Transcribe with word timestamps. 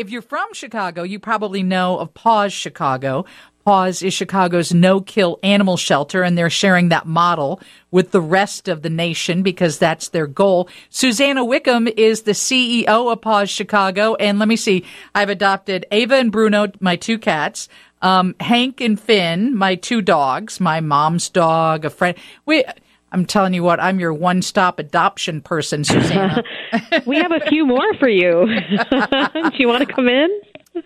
if 0.00 0.08
you're 0.10 0.22
from 0.22 0.54
Chicago, 0.54 1.02
you 1.02 1.18
probably 1.18 1.62
know 1.62 1.98
of 1.98 2.14
Paws 2.14 2.54
Chicago. 2.54 3.26
Paws 3.66 4.02
is 4.02 4.14
Chicago's 4.14 4.72
no 4.72 5.02
kill 5.02 5.38
animal 5.42 5.76
shelter, 5.76 6.22
and 6.22 6.38
they're 6.38 6.48
sharing 6.48 6.88
that 6.88 7.06
model 7.06 7.60
with 7.90 8.10
the 8.10 8.20
rest 8.20 8.66
of 8.66 8.80
the 8.80 8.88
nation 8.88 9.42
because 9.42 9.78
that's 9.78 10.08
their 10.08 10.26
goal. 10.26 10.70
Susana 10.88 11.44
Wickham 11.44 11.86
is 11.86 12.22
the 12.22 12.32
CEO 12.32 13.12
of 13.12 13.20
Paws 13.20 13.50
Chicago. 13.50 14.14
And 14.14 14.38
let 14.38 14.48
me 14.48 14.56
see, 14.56 14.86
I've 15.14 15.28
adopted 15.28 15.84
Ava 15.90 16.14
and 16.14 16.32
Bruno, 16.32 16.68
my 16.80 16.96
two 16.96 17.18
cats. 17.18 17.68
Um, 18.00 18.34
Hank 18.40 18.80
and 18.80 18.98
Finn, 18.98 19.54
my 19.54 19.74
two 19.74 20.00
dogs, 20.00 20.58
my 20.58 20.80
mom's 20.80 21.28
dog, 21.28 21.84
a 21.84 21.90
friend. 21.90 22.16
We, 22.46 22.64
I'm 23.12 23.26
telling 23.26 23.54
you 23.54 23.62
what, 23.62 23.80
I'm 23.80 23.98
your 23.98 24.12
one 24.12 24.42
stop 24.42 24.78
adoption 24.78 25.40
person, 25.40 25.84
Susana. 25.84 26.42
we 27.06 27.16
have 27.16 27.32
a 27.32 27.40
few 27.40 27.66
more 27.66 27.94
for 27.94 28.08
you. 28.08 28.46
Do 28.90 29.50
you 29.58 29.68
want 29.68 29.86
to 29.86 29.92
come 29.92 30.08
in? 30.08 30.30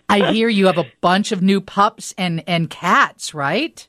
I 0.09 0.33
hear 0.33 0.49
you 0.49 0.67
have 0.67 0.79
a 0.79 0.87
bunch 1.01 1.33
of 1.33 1.43
new 1.43 1.61
pups 1.61 2.15
and, 2.17 2.43
and 2.47 2.71
cats, 2.71 3.35
right? 3.35 3.87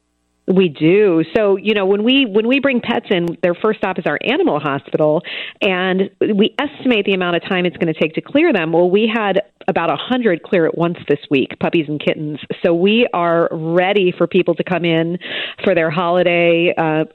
We 0.47 0.69
do. 0.69 1.23
So, 1.35 1.57
you 1.57 1.73
know, 1.73 1.87
when 1.87 2.03
we 2.03 2.27
when 2.27 2.47
we 2.47 2.59
bring 2.59 2.79
pets 2.79 3.07
in, 3.09 3.37
their 3.41 3.55
first 3.55 3.79
stop 3.79 3.97
is 3.97 4.05
our 4.05 4.19
animal 4.21 4.59
hospital, 4.59 5.23
and 5.59 6.11
we 6.21 6.55
estimate 6.59 7.05
the 7.05 7.13
amount 7.13 7.35
of 7.35 7.41
time 7.43 7.65
it's 7.65 7.77
going 7.77 7.91
to 7.91 7.99
take 7.99 8.13
to 8.13 8.21
clear 8.21 8.53
them. 8.53 8.71
Well, 8.71 8.89
we 8.89 9.11
had 9.11 9.41
about 9.67 9.91
a 9.91 9.95
hundred 9.95 10.43
clear 10.43 10.67
at 10.67 10.77
once 10.77 10.97
this 11.09 11.19
week, 11.31 11.57
puppies 11.59 11.85
and 11.87 11.99
kittens. 11.99 12.39
So 12.63 12.75
we 12.75 13.07
are 13.11 13.49
ready 13.51 14.13
for 14.15 14.27
people 14.27 14.53
to 14.55 14.63
come 14.63 14.85
in 14.85 15.17
for 15.63 15.73
their 15.73 15.89
holiday 15.89 16.75
uh, 16.77 17.05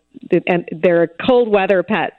and 0.49 0.69
their 0.73 1.09
cold 1.25 1.49
weather 1.49 1.85
pets. 1.85 2.17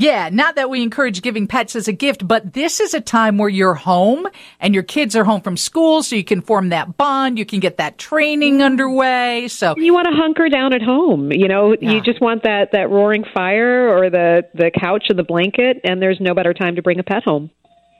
Yeah, 0.00 0.30
not 0.32 0.54
that 0.54 0.70
we 0.70 0.82
encourage 0.82 1.20
giving 1.20 1.46
pets 1.46 1.76
as 1.76 1.86
a 1.86 1.92
gift, 1.92 2.26
but 2.26 2.54
this 2.54 2.80
is 2.80 2.94
a 2.94 3.02
time 3.02 3.36
where 3.36 3.50
you're 3.50 3.74
home 3.74 4.26
and 4.58 4.72
your 4.72 4.82
kids 4.82 5.14
are 5.14 5.24
home 5.24 5.42
from 5.42 5.58
school, 5.58 6.02
so 6.02 6.16
you 6.16 6.24
can 6.24 6.40
form 6.40 6.70
that 6.70 6.96
bond. 6.96 7.38
You 7.38 7.44
can 7.44 7.60
get 7.60 7.76
that 7.76 7.98
training 7.98 8.54
mm-hmm. 8.54 8.62
underway. 8.62 9.48
So 9.48 9.74
you 9.76 9.92
want 9.92 10.06
to 10.06 10.14
hunker 10.14 10.48
down 10.48 10.72
at 10.72 10.80
home. 10.80 11.30
You 11.30 11.48
know, 11.48 11.76
yeah. 11.78 11.92
you 11.92 12.00
just 12.00 12.18
want 12.22 12.44
that 12.44 12.72
that 12.72 12.88
roaring 12.88 13.24
fire 13.34 13.94
or 13.94 14.08
the 14.08 14.44
the 14.54 14.70
couch 14.70 15.04
or 15.10 15.14
the 15.14 15.22
blanket, 15.22 15.82
and 15.84 16.00
there's 16.00 16.18
no 16.18 16.32
better 16.32 16.54
time 16.54 16.76
to 16.76 16.82
bring 16.82 16.98
a 16.98 17.04
pet 17.04 17.22
home. 17.22 17.50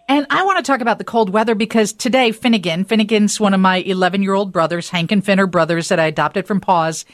And 0.09 0.27
I 0.31 0.43
want 0.45 0.57
to 0.57 0.63
talk 0.63 0.81
about 0.81 0.97
the 0.97 1.05
cold 1.05 1.29
weather 1.29 1.55
because 1.55 1.93
today 1.93 2.33
Finnegan, 2.33 2.85
Finnegan's 2.85 3.39
one 3.39 3.53
of 3.53 3.61
my 3.61 3.77
11 3.77 4.23
year 4.23 4.33
old 4.33 4.53
brothers, 4.53 4.89
Hank 4.89 5.13
and 5.13 5.23
Finn 5.23 5.39
are 5.39 5.47
brothers 5.47 5.89
that 5.89 6.01
I 6.01 6.07
adopted 6.07 6.47
from 6.47 6.63
Paws. 6.63 7.05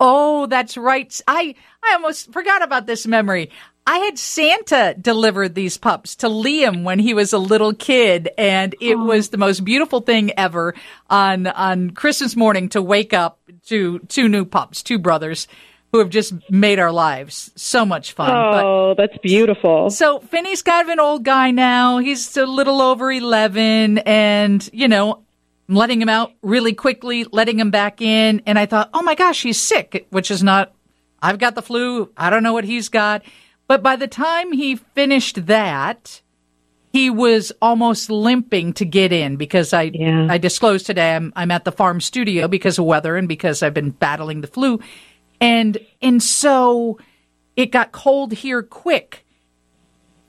Oh, 0.00 0.46
that's 0.46 0.78
right. 0.78 1.20
I 1.28 1.54
I 1.84 1.92
almost 1.92 2.32
forgot 2.32 2.62
about 2.62 2.86
this 2.86 3.06
memory. 3.06 3.50
I 3.86 3.98
had 3.98 4.18
Santa 4.18 4.94
deliver 4.98 5.48
these 5.48 5.76
pups 5.76 6.16
to 6.16 6.28
Liam 6.28 6.84
when 6.84 6.98
he 6.98 7.12
was 7.12 7.32
a 7.32 7.38
little 7.38 7.74
kid, 7.74 8.30
and 8.38 8.74
it 8.80 8.94
oh. 8.94 9.04
was 9.04 9.28
the 9.28 9.36
most 9.36 9.64
beautiful 9.64 10.00
thing 10.00 10.32
ever 10.38 10.74
on 11.10 11.46
on 11.46 11.90
Christmas 11.90 12.34
morning 12.34 12.70
to 12.70 12.80
wake 12.80 13.12
up 13.12 13.40
to 13.66 13.98
two 14.00 14.28
new 14.28 14.44
pups, 14.44 14.82
two 14.82 14.98
brothers 14.98 15.46
who 15.92 15.98
have 15.98 16.08
just 16.08 16.32
made 16.48 16.78
our 16.78 16.92
lives 16.92 17.50
so 17.56 17.84
much 17.84 18.12
fun. 18.12 18.30
Oh, 18.30 18.94
but, 18.96 19.02
that's 19.02 19.18
beautiful. 19.18 19.90
So 19.90 20.20
Finney's 20.20 20.62
kind 20.62 20.88
of 20.88 20.92
an 20.92 21.00
old 21.00 21.24
guy 21.24 21.50
now. 21.50 21.98
He's 21.98 22.36
a 22.36 22.46
little 22.46 22.80
over 22.80 23.12
eleven, 23.12 23.98
and 23.98 24.68
you 24.72 24.88
know. 24.88 25.22
Letting 25.70 26.02
him 26.02 26.08
out 26.08 26.32
really 26.42 26.72
quickly, 26.72 27.24
letting 27.30 27.58
him 27.58 27.70
back 27.70 28.02
in. 28.02 28.42
And 28.44 28.58
I 28.58 28.66
thought, 28.66 28.90
oh 28.92 29.02
my 29.02 29.14
gosh, 29.14 29.42
he's 29.42 29.60
sick, 29.60 30.06
which 30.10 30.30
is 30.30 30.42
not, 30.42 30.74
I've 31.22 31.38
got 31.38 31.54
the 31.54 31.62
flu. 31.62 32.10
I 32.16 32.28
don't 32.28 32.42
know 32.42 32.52
what 32.52 32.64
he's 32.64 32.88
got. 32.88 33.22
But 33.68 33.82
by 33.82 33.94
the 33.94 34.08
time 34.08 34.52
he 34.52 34.76
finished 34.76 35.46
that, 35.46 36.22
he 36.92 37.08
was 37.08 37.52
almost 37.62 38.10
limping 38.10 38.72
to 38.74 38.84
get 38.84 39.12
in 39.12 39.36
because 39.36 39.72
I 39.72 39.82
yeah. 39.94 40.26
I 40.28 40.38
disclosed 40.38 40.86
today 40.86 41.14
I'm 41.14 41.32
I'm 41.36 41.50
at 41.52 41.64
the 41.64 41.72
farm 41.72 42.00
studio 42.00 42.48
because 42.48 42.78
of 42.78 42.84
weather 42.84 43.16
and 43.16 43.28
because 43.28 43.62
I've 43.62 43.74
been 43.74 43.90
battling 43.90 44.40
the 44.40 44.48
flu. 44.48 44.80
And 45.40 45.78
and 46.02 46.22
so 46.22 46.98
it 47.56 47.66
got 47.66 47.92
cold 47.92 48.32
here 48.32 48.62
quick. 48.62 49.24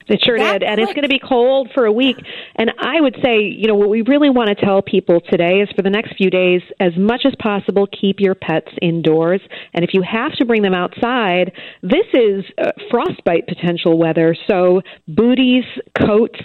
It 0.07 0.21
sure 0.23 0.37
that 0.37 0.59
did. 0.59 0.63
And 0.63 0.79
it's 0.79 0.93
going 0.93 1.03
to 1.03 1.09
be 1.09 1.19
cold 1.19 1.69
for 1.73 1.85
a 1.85 1.91
week. 1.91 2.17
And 2.55 2.71
I 2.79 2.99
would 2.99 3.15
say, 3.23 3.39
you 3.41 3.67
know, 3.67 3.75
what 3.75 3.89
we 3.89 4.01
really 4.01 4.29
want 4.29 4.49
to 4.49 4.55
tell 4.55 4.81
people 4.81 5.21
today 5.29 5.61
is 5.61 5.69
for 5.75 5.81
the 5.81 5.89
next 5.89 6.15
few 6.15 6.29
days, 6.29 6.61
as 6.79 6.91
much 6.97 7.21
as 7.25 7.33
possible, 7.39 7.87
keep 7.87 8.19
your 8.19 8.35
pets 8.35 8.71
indoors. 8.81 9.41
And 9.73 9.83
if 9.83 9.93
you 9.93 10.01
have 10.01 10.33
to 10.33 10.45
bring 10.45 10.61
them 10.61 10.73
outside, 10.73 11.51
this 11.81 12.05
is 12.13 12.45
uh, 12.57 12.71
frostbite 12.89 13.47
potential 13.47 13.97
weather. 13.97 14.35
So 14.49 14.81
booties, 15.07 15.65
coats, 15.97 16.39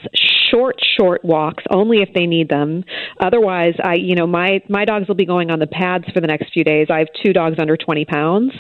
short, 0.50 0.76
short 0.98 1.24
walks, 1.24 1.64
only 1.70 1.98
if 1.98 2.10
they 2.14 2.26
need 2.26 2.48
them. 2.48 2.84
Otherwise, 3.20 3.74
I, 3.82 3.94
you 3.94 4.14
know, 4.14 4.26
my, 4.26 4.62
my 4.68 4.84
dogs 4.84 5.08
will 5.08 5.14
be 5.14 5.26
going 5.26 5.50
on 5.50 5.58
the 5.58 5.66
pads 5.66 6.04
for 6.12 6.20
the 6.20 6.26
next 6.26 6.52
few 6.52 6.64
days. 6.64 6.88
I 6.90 6.98
have 6.98 7.08
two 7.24 7.32
dogs 7.32 7.56
under 7.58 7.76
20 7.76 8.04
pounds. 8.04 8.52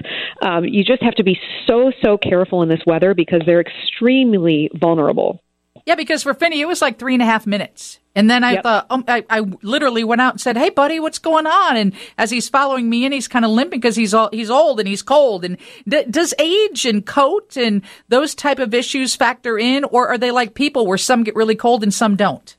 Um, 0.42 0.64
you 0.64 0.84
just 0.84 1.02
have 1.02 1.14
to 1.14 1.24
be 1.24 1.38
so, 1.66 1.92
so 2.02 2.18
careful 2.18 2.62
in 2.62 2.68
this 2.68 2.80
weather 2.86 3.14
because 3.14 3.42
they're 3.46 3.60
extremely 3.60 4.70
vulnerable. 4.74 5.42
Yeah, 5.86 5.94
because 5.94 6.22
for 6.22 6.34
Finney, 6.34 6.60
it 6.60 6.66
was 6.66 6.82
like 6.82 6.98
three 6.98 7.14
and 7.14 7.22
a 7.22 7.26
half 7.26 7.46
minutes. 7.46 8.00
And 8.16 8.30
then 8.30 8.42
I 8.42 8.52
yep. 8.54 8.62
thought, 8.62 8.86
um, 8.88 9.04
I, 9.06 9.24
I, 9.28 9.40
literally 9.62 10.02
went 10.02 10.22
out 10.22 10.32
and 10.32 10.40
said, 10.40 10.56
"Hey, 10.56 10.70
buddy, 10.70 10.98
what's 10.98 11.18
going 11.18 11.46
on?" 11.46 11.76
And 11.76 11.92
as 12.16 12.30
he's 12.30 12.48
following 12.48 12.88
me 12.88 13.04
in, 13.04 13.12
he's 13.12 13.28
kind 13.28 13.44
of 13.44 13.50
limping 13.50 13.78
because 13.78 13.94
he's 13.94 14.14
all, 14.14 14.30
he's 14.32 14.50
old 14.50 14.80
and 14.80 14.88
he's 14.88 15.02
cold. 15.02 15.44
And 15.44 15.58
d- 15.86 16.06
does 16.08 16.32
age 16.38 16.86
and 16.86 17.04
coat 17.04 17.58
and 17.58 17.82
those 18.08 18.34
type 18.34 18.58
of 18.58 18.72
issues 18.72 19.14
factor 19.14 19.58
in, 19.58 19.84
or 19.84 20.08
are 20.08 20.16
they 20.16 20.30
like 20.30 20.54
people 20.54 20.86
where 20.86 20.96
some 20.96 21.24
get 21.24 21.36
really 21.36 21.56
cold 21.56 21.82
and 21.82 21.92
some 21.92 22.16
don't? 22.16 22.55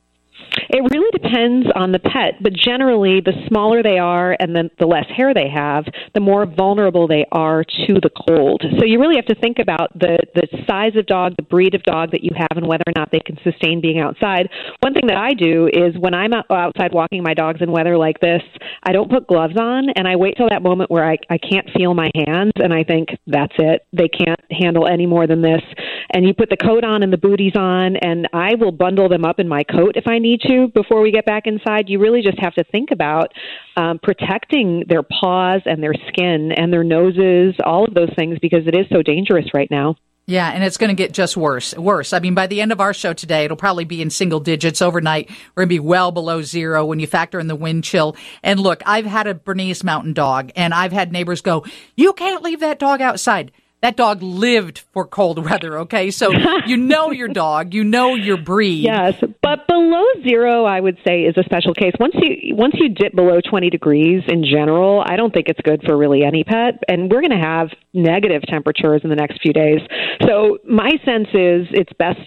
It 0.69 0.83
really 0.91 1.11
depends 1.11 1.67
on 1.75 1.91
the 1.91 1.99
pet, 1.99 2.41
but 2.41 2.53
generally, 2.53 3.21
the 3.21 3.33
smaller 3.47 3.83
they 3.83 3.97
are 3.97 4.35
and 4.39 4.55
the, 4.55 4.69
the 4.79 4.85
less 4.85 5.05
hair 5.15 5.33
they 5.33 5.49
have, 5.49 5.85
the 6.13 6.19
more 6.19 6.45
vulnerable 6.45 7.07
they 7.07 7.25
are 7.31 7.63
to 7.63 7.93
the 8.01 8.09
cold. 8.27 8.63
So 8.79 8.85
you 8.85 8.99
really 8.99 9.15
have 9.15 9.25
to 9.25 9.35
think 9.35 9.59
about 9.59 9.97
the, 9.97 10.17
the 10.35 10.47
size 10.67 10.95
of 10.95 11.05
dog, 11.05 11.35
the 11.37 11.43
breed 11.43 11.75
of 11.75 11.83
dog 11.83 12.11
that 12.11 12.23
you 12.23 12.31
have, 12.35 12.57
and 12.57 12.67
whether 12.67 12.83
or 12.87 12.93
not 12.95 13.09
they 13.11 13.19
can 13.19 13.37
sustain 13.43 13.81
being 13.81 13.99
outside. 13.99 14.49
One 14.81 14.93
thing 14.93 15.07
that 15.07 15.17
I 15.17 15.33
do 15.33 15.67
is 15.67 15.97
when 15.97 16.13
I'm 16.13 16.33
outside 16.33 16.93
walking 16.93 17.23
my 17.23 17.33
dogs 17.33 17.61
in 17.61 17.71
weather 17.71 17.97
like 17.97 18.19
this, 18.19 18.41
I 18.83 18.91
don't 18.91 19.09
put 19.09 19.27
gloves 19.27 19.57
on, 19.57 19.89
and 19.95 20.07
I 20.07 20.15
wait 20.15 20.35
till 20.37 20.49
that 20.49 20.61
moment 20.61 20.91
where 20.91 21.09
I, 21.09 21.17
I 21.29 21.37
can't 21.37 21.69
feel 21.75 21.93
my 21.93 22.09
hands, 22.27 22.53
and 22.55 22.73
I 22.73 22.83
think, 22.83 23.09
that's 23.27 23.53
it. 23.59 23.85
They 23.93 24.07
can't 24.07 24.39
handle 24.51 24.87
any 24.87 25.05
more 25.05 25.27
than 25.27 25.41
this. 25.41 25.61
And 26.09 26.25
you 26.25 26.33
put 26.33 26.49
the 26.49 26.57
coat 26.57 26.83
on 26.83 27.03
and 27.03 27.11
the 27.11 27.17
booties 27.17 27.55
on, 27.55 27.97
and 27.97 28.27
I 28.33 28.55
will 28.55 28.71
bundle 28.71 29.09
them 29.09 29.25
up 29.25 29.39
in 29.39 29.47
my 29.47 29.63
coat 29.63 29.95
if 29.95 30.07
I 30.07 30.19
need 30.19 30.41
to 30.47 30.69
before 30.69 31.01
we 31.01 31.11
get 31.11 31.25
back 31.25 31.47
inside. 31.47 31.89
You 31.89 31.99
really 31.99 32.21
just 32.21 32.39
have 32.39 32.53
to 32.55 32.63
think 32.63 32.91
about 32.91 33.33
um, 33.75 33.99
protecting 33.99 34.85
their 34.87 35.03
paws 35.03 35.61
and 35.65 35.83
their 35.83 35.93
skin 36.07 36.51
and 36.51 36.71
their 36.71 36.83
noses, 36.83 37.55
all 37.63 37.85
of 37.85 37.93
those 37.93 38.11
things, 38.15 38.37
because 38.41 38.67
it 38.67 38.75
is 38.75 38.85
so 38.91 39.01
dangerous 39.01 39.45
right 39.53 39.69
now. 39.69 39.95
Yeah, 40.29 40.51
and 40.51 40.61
it's 40.61 40.75
going 40.75 40.89
to 40.89 40.93
get 40.93 41.13
just 41.13 41.37
worse. 41.37 41.73
Worse. 41.73 42.11
I 42.11 42.19
mean, 42.19 42.35
by 42.35 42.47
the 42.47 42.59
end 42.59 42.73
of 42.73 42.81
our 42.81 42.93
show 42.93 43.13
today, 43.13 43.45
it'll 43.45 43.55
probably 43.55 43.85
be 43.85 44.01
in 44.01 44.09
single 44.09 44.41
digits 44.41 44.81
overnight. 44.81 45.29
We're 45.55 45.61
going 45.61 45.69
to 45.69 45.75
be 45.75 45.79
well 45.79 46.11
below 46.11 46.41
zero 46.41 46.85
when 46.85 46.99
you 46.99 47.07
factor 47.07 47.39
in 47.39 47.47
the 47.47 47.55
wind 47.55 47.85
chill. 47.85 48.17
And 48.43 48.59
look, 48.59 48.83
I've 48.85 49.05
had 49.05 49.25
a 49.27 49.35
Bernese 49.35 49.85
Mountain 49.85 50.11
Dog, 50.11 50.51
and 50.57 50.73
I've 50.73 50.91
had 50.91 51.13
neighbors 51.13 51.39
go, 51.39 51.63
"You 51.95 52.11
can't 52.11 52.43
leave 52.43 52.59
that 52.59 52.77
dog 52.77 52.99
outside." 53.01 53.53
That 53.81 53.95
dog 53.95 54.23
lived 54.23 54.79
for 54.91 55.05
cold 55.05 55.43
weather, 55.43 55.79
okay? 55.79 56.09
So 56.09 56.31
you 56.65 56.77
know 56.77 57.11
your 57.11 57.27
dog, 57.27 57.73
you 57.73 57.83
know 57.83 58.15
your 58.15 58.37
breed. 58.37 58.83
Yes, 58.83 59.13
but 59.41 59.67
below 59.67 60.03
zero, 60.23 60.65
I 60.65 60.79
would 60.79 60.97
say, 61.05 61.21
is 61.21 61.37
a 61.37 61.43
special 61.43 61.73
case. 61.73 61.93
Once 61.99 62.15
you 62.15 62.55
once 62.55 62.73
you 62.77 62.89
dip 62.89 63.13
below 63.13 63.39
20 63.39 63.69
degrees 63.69 64.23
in 64.27 64.43
general, 64.43 65.03
I 65.05 65.15
don't 65.15 65.31
think 65.31 65.47
it's 65.47 65.61
good 65.61 65.83
for 65.85 65.95
really 65.95 66.23
any 66.23 66.43
pet. 66.43 66.81
And 66.87 67.11
we're 67.11 67.21
going 67.21 67.39
to 67.39 67.45
have 67.45 67.69
negative 67.93 68.41
temperatures 68.47 69.01
in 69.03 69.09
the 69.09 69.15
next 69.15 69.41
few 69.41 69.53
days. 69.53 69.79
So 70.25 70.57
my 70.67 70.91
sense 71.05 71.27
is 71.33 71.67
it's 71.71 71.93
best. 71.99 72.19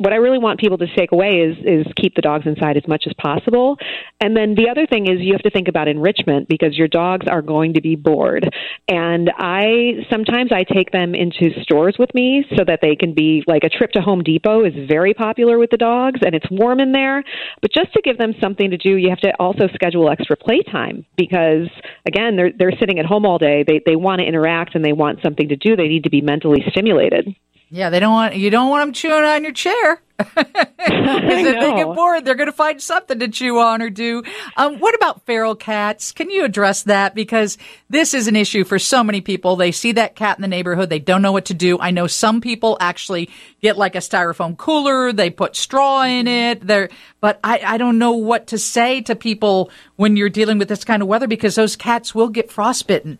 What 0.00 0.12
I 0.12 0.16
really 0.16 0.38
want 0.38 0.58
people 0.58 0.78
to 0.78 0.86
take 0.96 1.12
away 1.12 1.42
is 1.44 1.56
is 1.64 1.92
keep 1.96 2.14
the 2.14 2.22
dogs 2.22 2.46
inside 2.46 2.78
as 2.78 2.88
much 2.88 3.04
as 3.06 3.12
possible. 3.18 3.76
And 4.20 4.34
then 4.34 4.54
the 4.54 4.70
other 4.70 4.86
thing 4.86 5.06
is 5.06 5.20
you 5.20 5.32
have 5.32 5.42
to 5.42 5.50
think 5.50 5.68
about 5.68 5.86
enrichment 5.86 6.48
because 6.48 6.78
your 6.78 6.88
dogs 6.88 7.26
are 7.28 7.42
going 7.42 7.74
to 7.74 7.82
be 7.82 7.94
bored. 7.94 8.48
And 8.88 9.30
I 9.36 10.06
sometimes 10.10 10.50
I 10.50 10.64
take 10.64 10.92
them 10.94 11.14
into 11.14 11.50
stores 11.60 11.96
with 11.98 12.14
me 12.14 12.46
so 12.56 12.64
that 12.64 12.78
they 12.80 12.94
can 12.94 13.12
be 13.12 13.42
like 13.46 13.64
a 13.64 13.68
trip 13.68 13.90
to 13.92 14.00
Home 14.00 14.22
Depot 14.22 14.64
is 14.64 14.72
very 14.88 15.12
popular 15.12 15.58
with 15.58 15.70
the 15.70 15.76
dogs 15.76 16.20
and 16.24 16.34
it's 16.34 16.46
warm 16.50 16.80
in 16.80 16.92
there. 16.92 17.22
But 17.60 17.72
just 17.72 17.92
to 17.94 18.02
give 18.02 18.16
them 18.16 18.34
something 18.40 18.70
to 18.70 18.78
do, 18.78 18.96
you 18.96 19.10
have 19.10 19.20
to 19.20 19.32
also 19.38 19.68
schedule 19.74 20.08
extra 20.08 20.36
playtime 20.36 21.04
because 21.16 21.68
again, 22.06 22.36
they're 22.36 22.52
they're 22.56 22.78
sitting 22.78 22.98
at 22.98 23.06
home 23.06 23.26
all 23.26 23.38
day. 23.38 23.64
They 23.66 23.80
they 23.84 23.96
want 23.96 24.20
to 24.20 24.26
interact 24.26 24.74
and 24.74 24.84
they 24.84 24.92
want 24.92 25.18
something 25.22 25.48
to 25.48 25.56
do. 25.56 25.76
They 25.76 25.88
need 25.88 26.04
to 26.04 26.10
be 26.10 26.20
mentally 26.20 26.64
stimulated. 26.70 27.34
Yeah, 27.74 27.90
they 27.90 27.98
don't 27.98 28.12
want 28.12 28.36
you 28.36 28.50
don't 28.50 28.70
want 28.70 28.86
them 28.86 28.92
chewing 28.92 29.24
on 29.24 29.42
your 29.42 29.52
chair. 29.52 30.00
Because 30.84 31.46
if 31.46 31.60
they 31.60 31.74
get 31.74 31.86
bored, 31.86 32.24
they're 32.24 32.34
going 32.34 32.48
to 32.48 32.52
find 32.52 32.80
something 32.80 33.18
to 33.18 33.28
chew 33.28 33.58
on 33.58 33.82
or 33.82 33.90
do. 33.90 34.22
Um, 34.56 34.78
what 34.78 34.94
about 34.94 35.24
feral 35.24 35.56
cats? 35.56 36.12
Can 36.12 36.30
you 36.30 36.44
address 36.44 36.82
that? 36.84 37.14
Because 37.14 37.58
this 37.88 38.14
is 38.14 38.28
an 38.28 38.36
issue 38.36 38.64
for 38.64 38.78
so 38.78 39.02
many 39.02 39.20
people. 39.22 39.56
They 39.56 39.72
see 39.72 39.92
that 39.92 40.14
cat 40.14 40.38
in 40.38 40.42
the 40.42 40.48
neighborhood, 40.48 40.90
they 40.90 40.98
don't 40.98 41.22
know 41.22 41.32
what 41.32 41.46
to 41.46 41.54
do. 41.54 41.78
I 41.80 41.90
know 41.90 42.06
some 42.06 42.40
people 42.40 42.76
actually 42.80 43.30
get 43.62 43.78
like 43.78 43.94
a 43.96 43.98
styrofoam 43.98 44.56
cooler, 44.56 45.12
they 45.12 45.30
put 45.30 45.56
straw 45.56 46.02
in 46.02 46.28
it. 46.28 46.64
There, 46.64 46.90
but 47.20 47.40
I, 47.42 47.60
I 47.64 47.78
don't 47.78 47.98
know 47.98 48.12
what 48.12 48.48
to 48.48 48.58
say 48.58 49.00
to 49.02 49.16
people 49.16 49.70
when 49.96 50.16
you're 50.16 50.28
dealing 50.28 50.58
with 50.58 50.68
this 50.68 50.84
kind 50.84 51.02
of 51.02 51.08
weather 51.08 51.26
because 51.26 51.54
those 51.54 51.76
cats 51.76 52.14
will 52.14 52.28
get 52.28 52.52
frostbitten. 52.52 53.18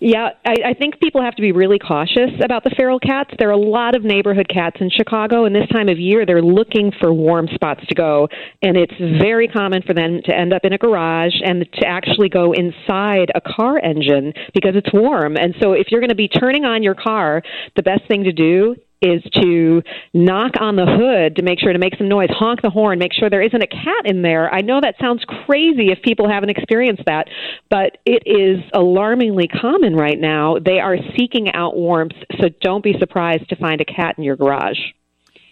Yeah, 0.00 0.28
I, 0.46 0.54
I 0.66 0.74
think 0.74 1.00
people 1.00 1.22
have 1.22 1.34
to 1.34 1.42
be 1.42 1.50
really 1.50 1.78
cautious 1.78 2.30
about 2.42 2.62
the 2.62 2.70
feral 2.70 3.00
cats. 3.00 3.30
There 3.38 3.48
are 3.48 3.52
a 3.52 3.56
lot 3.56 3.96
of 3.96 4.04
neighborhood 4.04 4.46
cats 4.48 4.76
in 4.80 4.90
Chicago, 4.90 5.44
and 5.44 5.54
this 5.54 5.66
time 5.72 5.88
of 5.88 5.98
year 5.98 6.24
they're 6.24 6.42
looking 6.42 6.92
for 7.00 7.12
warm 7.12 7.48
spots 7.52 7.84
to 7.88 7.94
go. 7.94 8.28
And 8.62 8.76
it's 8.76 8.94
very 9.20 9.48
common 9.48 9.82
for 9.82 9.94
them 9.94 10.20
to 10.24 10.34
end 10.34 10.52
up 10.52 10.64
in 10.64 10.72
a 10.72 10.78
garage 10.78 11.34
and 11.44 11.66
to 11.80 11.86
actually 11.86 12.28
go 12.28 12.52
inside 12.52 13.32
a 13.34 13.40
car 13.40 13.78
engine 13.78 14.32
because 14.54 14.76
it's 14.76 14.92
warm. 14.92 15.36
And 15.36 15.54
so 15.60 15.72
if 15.72 15.88
you're 15.90 16.00
going 16.00 16.10
to 16.10 16.14
be 16.14 16.28
turning 16.28 16.64
on 16.64 16.82
your 16.82 16.94
car, 16.94 17.42
the 17.74 17.82
best 17.82 18.06
thing 18.06 18.22
to 18.24 18.32
do 18.32 18.76
is 19.00 19.22
to 19.34 19.82
knock 20.12 20.52
on 20.60 20.76
the 20.76 20.86
hood 20.86 21.36
to 21.36 21.42
make 21.42 21.60
sure 21.60 21.72
to 21.72 21.78
make 21.78 21.96
some 21.96 22.08
noise, 22.08 22.30
honk 22.30 22.62
the 22.62 22.70
horn, 22.70 22.98
make 22.98 23.12
sure 23.12 23.30
there 23.30 23.42
isn't 23.42 23.62
a 23.62 23.66
cat 23.66 24.06
in 24.06 24.22
there. 24.22 24.52
I 24.52 24.60
know 24.60 24.80
that 24.80 24.96
sounds 25.00 25.24
crazy 25.46 25.90
if 25.90 26.02
people 26.02 26.28
haven't 26.28 26.50
experienced 26.50 27.04
that, 27.06 27.28
but 27.70 27.98
it 28.04 28.22
is 28.26 28.62
alarmingly 28.74 29.48
common 29.48 29.94
right 29.94 30.18
now. 30.18 30.58
They 30.58 30.80
are 30.80 30.96
seeking 31.16 31.52
out 31.52 31.76
warmth, 31.76 32.16
so 32.40 32.48
don't 32.60 32.82
be 32.82 32.94
surprised 32.98 33.48
to 33.50 33.56
find 33.56 33.80
a 33.80 33.84
cat 33.84 34.16
in 34.18 34.24
your 34.24 34.36
garage. 34.36 34.78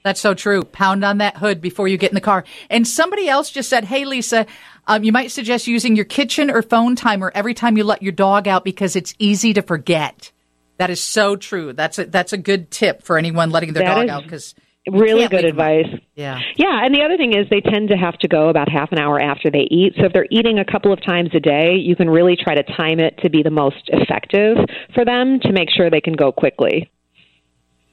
That's 0.02 0.20
so 0.20 0.34
true. 0.34 0.62
Pound 0.62 1.04
on 1.04 1.18
that 1.18 1.38
hood 1.38 1.60
before 1.60 1.88
you 1.88 1.96
get 1.96 2.12
in 2.12 2.14
the 2.14 2.20
car. 2.20 2.44
And 2.70 2.86
somebody 2.86 3.28
else 3.28 3.50
just 3.50 3.68
said, 3.68 3.86
Hey, 3.86 4.04
Lisa, 4.04 4.46
um, 4.86 5.02
you 5.02 5.10
might 5.10 5.32
suggest 5.32 5.66
using 5.66 5.96
your 5.96 6.04
kitchen 6.04 6.48
or 6.48 6.62
phone 6.62 6.94
timer 6.94 7.32
every 7.34 7.54
time 7.54 7.76
you 7.76 7.82
let 7.82 8.04
your 8.04 8.12
dog 8.12 8.46
out 8.46 8.62
because 8.62 8.94
it's 8.94 9.14
easy 9.18 9.52
to 9.54 9.62
forget. 9.62 10.30
That 10.78 10.90
is 10.90 11.00
so 11.00 11.36
true. 11.36 11.72
That's 11.72 11.98
a, 11.98 12.06
that's 12.06 12.32
a 12.32 12.38
good 12.38 12.70
tip 12.70 13.02
for 13.02 13.18
anyone 13.18 13.50
letting 13.50 13.72
their 13.72 13.84
that 13.84 13.94
dog 13.94 14.08
out 14.08 14.22
because 14.24 14.54
really 14.90 15.26
good 15.28 15.44
advice. 15.44 15.86
Yeah. 16.14 16.40
Yeah, 16.56 16.84
and 16.84 16.94
the 16.94 17.02
other 17.02 17.16
thing 17.16 17.34
is 17.36 17.48
they 17.50 17.60
tend 17.60 17.88
to 17.88 17.96
have 17.96 18.18
to 18.18 18.28
go 18.28 18.48
about 18.48 18.70
half 18.70 18.92
an 18.92 18.98
hour 18.98 19.20
after 19.20 19.50
they 19.50 19.66
eat. 19.70 19.94
So 19.98 20.06
if 20.06 20.12
they're 20.12 20.26
eating 20.30 20.58
a 20.58 20.64
couple 20.64 20.92
of 20.92 21.02
times 21.04 21.30
a 21.34 21.40
day, 21.40 21.74
you 21.74 21.96
can 21.96 22.08
really 22.08 22.36
try 22.36 22.54
to 22.54 22.62
time 22.62 23.00
it 23.00 23.18
to 23.22 23.30
be 23.30 23.42
the 23.42 23.50
most 23.50 23.88
effective 23.88 24.56
for 24.94 25.04
them 25.04 25.40
to 25.40 25.52
make 25.52 25.68
sure 25.70 25.90
they 25.90 26.00
can 26.00 26.14
go 26.14 26.32
quickly. 26.32 26.90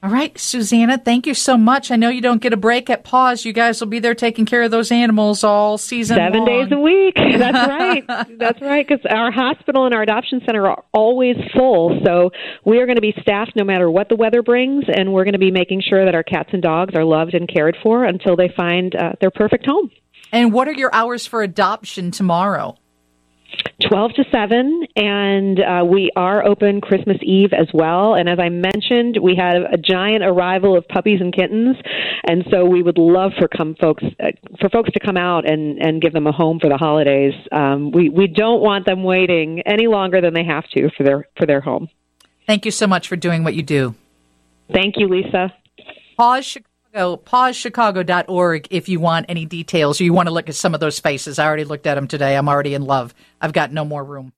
All 0.04 0.10
right, 0.10 0.38
Susana, 0.38 0.98
thank 0.98 1.26
you 1.26 1.34
so 1.34 1.56
much. 1.56 1.90
I 1.90 1.96
know 1.96 2.10
you 2.10 2.20
don't 2.20 2.42
get 2.42 2.52
a 2.52 2.58
break 2.58 2.90
at 2.90 3.06
Paws. 3.06 3.46
You 3.46 3.54
guys 3.54 3.80
will 3.80 3.88
be 3.88 4.00
there 4.00 4.14
taking 4.14 4.46
care 4.46 4.62
of 4.64 4.70
those 4.70 4.92
animals 4.92 5.46
all 5.46 5.78
season 5.78 6.18
Seven 6.18 6.40
long. 6.40 6.46
days 6.46 6.68
a 6.74 6.78
week. 6.78 7.16
That's 7.38 7.70
right. 7.70 8.04
That's 8.38 8.60
right, 8.62 8.86
because 8.86 9.06
our 9.10 9.32
hospital 9.32 9.86
and 9.86 9.96
our 9.96 10.02
adoption 10.02 10.42
center 10.46 10.68
are 10.68 10.84
always 10.92 11.38
full. 11.56 12.02
So 12.04 12.32
we 12.66 12.80
are 12.80 12.86
going 12.86 12.98
to 12.98 13.02
be 13.02 13.16
staffed 13.22 13.54
no 13.56 13.64
matter 13.64 13.90
what 13.90 14.10
the 14.10 14.18
weather 14.18 14.44
brings, 14.44 14.84
and 14.94 15.14
we're 15.14 15.24
going 15.24 15.34
to 15.36 15.40
be 15.40 15.52
making 15.52 15.82
sure 15.88 16.04
that 16.04 16.16
our 16.16 16.24
cats 16.24 16.50
and 16.52 16.62
dogs 16.62 16.96
are 16.96 17.06
loved 17.06 17.34
and 17.34 17.48
cared 17.48 17.78
for 17.82 18.04
until 18.04 18.36
they 18.36 18.50
find 18.58 18.94
uh, 18.96 19.14
their 19.22 19.32
perfect 19.32 19.66
home. 19.66 19.90
And 20.34 20.52
what 20.52 20.68
are 20.68 20.74
your 20.74 20.94
hours 20.94 21.26
for 21.26 21.44
adoption 21.44 22.12
tomorrow? 22.12 22.76
12 23.90 24.14
to 24.14 24.24
7, 24.32 24.88
and 24.96 25.60
uh, 25.60 25.84
we 25.86 26.10
are 26.16 26.46
open 26.46 26.82
Christmas 26.82 27.18
Eve 27.22 27.52
as 27.54 27.68
well. 27.74 28.16
And 28.16 28.30
as 28.30 28.40
I 28.40 28.50
mentioned, 28.50 29.18
we 29.22 29.36
have 29.36 29.64
a 29.72 29.78
giant 29.78 30.24
arrival 30.24 30.78
of 30.78 30.88
puppies 30.88 31.20
and 31.22 31.34
kittens, 31.34 31.76
and 32.28 32.46
so 32.50 32.66
we 32.66 32.82
would 32.82 32.98
love 32.98 33.32
for 33.38 33.48
come 33.48 33.76
folks 33.76 34.04
uh, 34.20 34.32
for 34.60 34.70
folks 34.70 34.92
to 34.94 35.00
come 35.00 35.18
out 35.18 35.50
and, 35.50 35.80
and 35.80 36.02
give 36.02 36.14
them 36.14 36.28
a 36.28 36.32
home 36.32 36.60
for 36.60 36.70
the 36.70 36.78
holidays. 36.78 37.34
Um, 37.52 37.92
we 37.92 38.10
we 38.10 38.28
don't 38.28 38.62
want 38.62 38.86
them 38.86 39.04
waiting 39.04 39.62
any 39.66 39.88
longer 39.88 40.22
than 40.22 40.34
they 40.34 40.46
have 40.46 40.66
to 40.76 40.90
for 40.96 41.04
their 41.04 41.28
for 41.38 41.46
their 41.46 41.62
home. 41.62 41.90
Thank 42.48 42.66
you 42.66 42.72
so 42.72 42.88
much 42.88 43.08
for 43.08 43.16
doing 43.16 43.44
what 43.44 43.54
you 43.54 43.64
do. 43.64 43.96
Thank 44.72 44.96
you, 44.98 45.08
Lisa. 45.08 45.54
Paws 46.18 46.58
Chicago, 46.94 47.18
pawschicago.org 47.26 48.68
if 48.70 48.88
you 48.88 49.00
want 49.00 49.26
any 49.28 49.48
details 49.48 50.00
or 50.00 50.04
you 50.04 50.14
want 50.14 50.28
to 50.28 50.34
look 50.34 50.48
at 50.48 50.54
some 50.54 50.76
of 50.76 50.80
those 50.80 51.00
faces. 51.00 51.40
I 51.40 51.46
already 51.48 51.64
looked 51.64 51.88
at 51.88 51.96
them 51.96 52.08
today. 52.08 52.38
I'm 52.38 52.48
already 52.48 52.76
in 52.76 52.84
love. 52.84 53.16
I've 53.42 53.52
got 53.52 53.72
no 53.72 53.84
more 53.84 54.04
room. 54.04 54.32